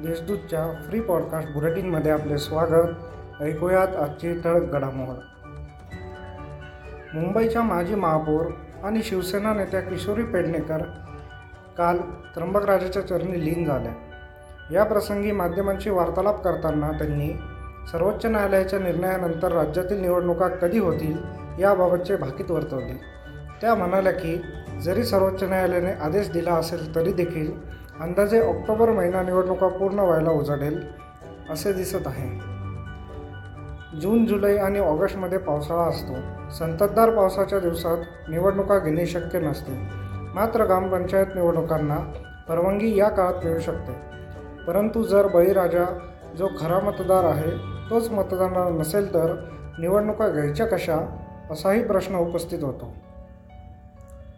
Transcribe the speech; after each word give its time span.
देशदूतच्या 0.00 0.82
free 0.88 1.00
podcast 1.00 1.50
बुलेटिनमध्ये 1.52 2.10
आपले 2.10 2.38
स्वागत. 2.38 2.88
ऐकूयात 3.42 3.88
आजची 3.88 4.40
ठळक 4.40 4.62
घडामोड. 4.62 5.14
मुंबईच्या 7.14 7.62
माजी 7.62 7.94
महापौर 7.94 8.46
आणि 8.84 9.02
शिवसेना 9.02 9.54
नेत्या 9.54 9.80
किशोरी 9.80 10.22
पेडणेकर 10.22 10.78
काल 11.78 11.98
त्र्यंबकराजाच्या 12.34 13.08
चरणी 13.08 13.44
लीन 13.44 13.64
झाल्या. 13.64 13.92
या 14.72 14.84
प्रसंगी 14.84 15.32
माध्यमांशी 15.32 15.90
वार्तालाप 15.90 16.44
करताना 16.44 16.92
त्यांनी 16.92 17.30
सर्वोच्च 17.92 18.26
न्यायालयाच्या 18.26 18.78
निर्णयानंतर 18.78 19.52
राज्यातील 19.52 20.00
निवडणुका 20.00 20.48
कधी 20.48 20.78
होतील 20.78 21.18
याबाबतचे 21.60 22.16
भाकीत 22.16 22.50
वर्तवले. 22.50 23.00
त्या 23.60 23.74
म्हणाल्या 23.74 24.12
की 24.12 24.42
जरी 24.82 25.04
सर्वोच्च 25.04 25.42
न्यायालयाने 25.42 25.92
आदेश 25.92 26.30
दिला 26.30 26.52
असेल 26.52 26.94
तरी 26.94 27.12
देखील 27.12 27.78
अंदाजे 28.00 28.40
ऑक्टोबर 28.40 28.90
महिना 28.90 29.22
निवडणुका 29.22 29.68
पूर्ण 29.68 29.98
व्हायला 29.98 30.30
उजाडेल 30.30 30.82
असे 31.50 31.72
दिसत 31.72 32.06
आहे. 32.06 32.38
जून 34.00 34.26
जुलै 34.26 34.58
आणि 34.58 34.78
ऑगस्टमध्ये 34.78 35.38
पावसाळा 35.38 35.82
असतो. 35.82 36.12
संततधार 36.50 37.10
पावसाच्या 37.10 37.58
दिवसात 37.58 37.98
निवडणुका 38.28 38.78
घेणे 38.78 39.06
शक्य 39.06 39.38
नसते. 39.38 39.72
मात्र 40.34 40.64
ग्रामपंचायत 40.64 41.26
निवडणुकांना 41.34 41.96
परवानगी 42.48 42.96
या 42.96 43.08
काळात 43.08 43.34
मिळू 43.44 43.60
शकते. 43.60 43.92
परंतु 44.66 45.02
जर 45.02 45.26
बळीराजा 45.26 45.98
जो 46.38 46.46
खरा 46.46 46.80
मतदार 46.80 47.24
आहे 47.24 47.50
तोच 47.90 48.10
मतदार 48.10 48.72
नसेल 48.72 49.14
तर 49.14 49.34
निवडणुका 49.78 50.28
घ्यायच्या 50.28 50.66
कशा 50.66 51.18
असाही 51.50 51.84
प्रश्न 51.84 52.14
उपस्थित 52.14 52.64
होतो. 52.64 52.94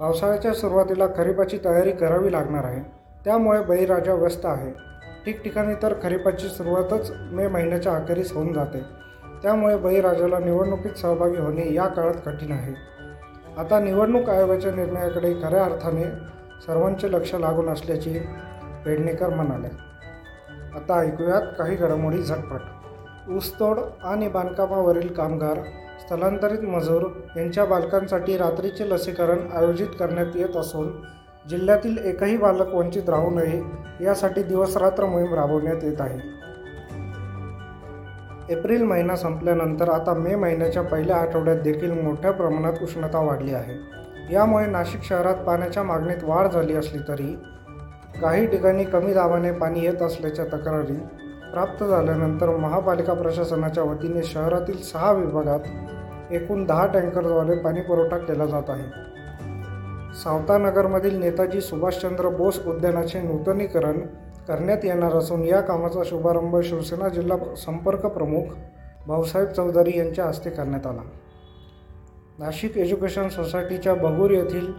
पावसाळ्याच्या 0.00 0.52
सुरुवातीला 0.52 1.06
खरीपाची 1.06 1.58
तयारी 1.64 1.92
करावी 1.92 2.32
लागणार 2.32 2.64
आहे. 2.64 3.05
त्यामुळे 3.26 3.62
बळीराजा 3.62 4.14
व्यस्त 4.14 4.46
आहे. 4.46 4.70
ठिकठिकाणी 5.26 5.74
तर 5.82 5.94
खरीपाची 6.02 6.48
सुरुवातच 6.48 7.12
मे 7.32 7.48
महिन्याच्या 7.48 7.92
अखेरीस 7.92 8.32
होऊन 8.32 8.52
जाते. 8.52 8.80
त्यामुळे 9.42 9.76
बळीराजाला 9.76 10.38
निवडणुकीत 10.38 10.90
सहभागी 10.90 11.36
होणे 11.36 11.74
या 11.74 11.86
काळात 11.86 12.14
कठीण 12.26 12.52
आहे. 12.52 12.74
आता 13.58 13.80
निवडणूक 13.80 14.28
आयोगाच्या 14.28 14.72
निर्णयाकडे 14.72 15.34
खऱ्या 15.34 15.64
अर्थाने 15.64 16.04
सर्वांचे 16.66 17.12
लक्ष 17.12 17.34
लागून 17.34 17.68
असल्याचे 17.68 18.28
पेडणेकर 18.84 19.28
म्हणाले. 19.28 19.68
आता 20.74 20.98
ऐकूयात 20.98 21.42
काही 21.58 21.76
घडामोडी 21.76 22.22
झटपट. 22.22 22.60
ऊसतोड 23.30 23.78
आणि 24.04 24.28
बांधकामावरील 24.28 25.14
कामगार 25.14 25.58
स्थलांतरित 26.00 26.60
मजूर 26.60 27.02
यांच्या 27.36 27.64
बालकांसाठी 27.64 28.36
रात्रीचे 28.36 28.90
लसीकरण 28.90 29.38
आयोजित 29.52 29.86
करण्यात 29.98 30.26
येत 30.34 30.56
असून 30.56 30.88
जिल्ह्यातील 31.50 31.98
एकही 31.98 32.36
बालक 32.36 32.74
वंचित 32.74 33.08
राहू 33.08 33.30
नये 33.30 33.62
यासाठी 34.04 34.42
दिवसरात्र 34.42 35.04
मोहीम 35.04 35.34
राबवण्यात 35.34 35.84
येत 35.84 36.00
आहे. 36.00 36.18
एप्रिल 38.50 38.82
महिना 38.82 39.16
संपल्यानंतर 39.16 39.88
आता 39.88 40.14
मे 40.14 40.34
महिन्याच्या 40.34 40.82
पहिल्या 40.82 41.16
आठवड्यात 41.16 41.56
देखील 41.56 42.02
मोठ्या 42.02 42.30
प्रमाणात 42.30 42.82
उष्णता 42.82 43.18
वाढली 43.18 43.54
आहे. 43.54 43.74
यामुळे 44.32 44.66
नाशिक 44.66 45.02
शहरात 45.02 45.34
पाण्याच्या 45.34 45.82
मागणीत 45.82 46.24
वाढ 46.24 46.46
झाली 46.46 46.74
असली 46.74 46.98
तरी 47.08 47.34
काही 48.22 48.46
ठिकाणी 48.46 48.84
कमी 48.84 49.14
दाबाने 49.14 49.52
पाणी 49.52 49.84
येत 49.84 50.02
असल्याच्या 50.02 50.44
तक्रारी 50.44 50.96
प्राप्त 51.52 51.84
झाल्यानंतर 51.84 52.56
महापालिका 52.56 53.14
प्रशासनाच्या 53.14 53.84
वतीने 53.84 54.22
शहरातील 54.22 54.82
सहा 54.82 55.12
विभागात 55.12 56.32
एकूण 56.32 56.64
दहा 56.64 56.86
टँकरद्वारे 56.86 57.56
पाणीपुरवठा 57.56 58.18
केला 58.18 58.46
जात 58.46 58.70
आहे. 58.70 59.15
सावतानगरमधील 60.22 61.18
नेताजी 61.20 61.60
सुभाषचंद्र 61.60 62.28
बोस 62.28 62.66
उद्यानाचे 62.66 63.20
नूतनीकरण 63.20 63.98
करण्यात 64.48 64.84
येणार 64.84 65.12
असून 65.12 65.44
या 65.44 65.60
कामाचा 65.60 66.02
शुभारंभ 66.06 66.60
शिवसेना 66.60 67.08
जिल्हा 67.08 67.54
संपर्क 67.54 68.06
प्रमुख 68.06 68.54
भाऊसाहेब 69.06 69.48
चौधरी 69.48 69.98
यांच्या 69.98 70.24
हस्ते 70.24 70.50
करण्यात 70.50 70.86
आला. 70.86 71.02
नाशिक 72.38 72.76
एज्युकेशन 72.76 73.28
सोसायटीच्या 73.28 73.94
बगूर 73.94 74.30
येथील 74.30 74.72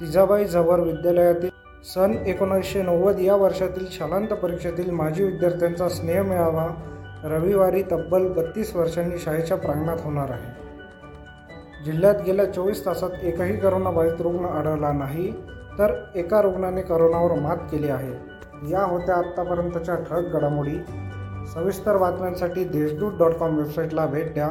तिजाबाई 0.00 0.44
झवर 0.44 0.80
विद्यालयातील 0.80 1.50
सन 1.84 2.14
एकोणीसशे 2.26 2.82
नव्वद 2.82 3.20
या 3.20 3.36
वर्षातील 3.36 3.86
शालांत 3.90 4.28
परीक्षेतील 4.28 4.90
माजी 4.90 5.24
विद्यार्थ्यांचा 5.24 5.88
स्नेह 5.88 6.22
मिळावा 6.22 6.66
रविवारी 7.24 7.82
तब्बल 7.82 8.28
बत्तीस 8.28 8.76
वर्षांनी 8.76 9.18
शाळेच्या 9.18 9.56
प्रांगणात 9.56 9.96
होणार 10.00 10.30
आहे. 10.30 10.61
जिल्ह्यात 11.84 12.14
गेल्या 12.26 12.52
चोवीस 12.52 12.86
तासात 12.86 13.10
एकही 13.22 13.56
करोनाबाधित 13.56 14.20
रुग्ण 14.20 14.44
आढळला 14.44 14.92
नाही 14.92 15.32
तर 15.78 16.04
एका 16.14 16.42
रुग्णाने 16.42 16.82
करोनावर 16.82 17.32
मात 17.32 17.56
केली 17.56 17.88
आहे. 17.88 18.12
या 18.70 18.84
होत्या 18.84 19.14
आत्तापर्यंतच्या 19.14 19.94
ठळक 19.94 20.32
घडामोडी. 20.32 20.74
सविस्तर 21.54 21.96
बातम्यांसाठी 21.96 22.64
देशदूत 22.64 23.12
डॉट 23.18 23.32
कॉम 23.32 23.56
वेबसाईटला 23.56 24.06
भेट 24.06 24.34
द्या. 24.34 24.50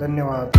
धन्यवाद. 0.00 0.58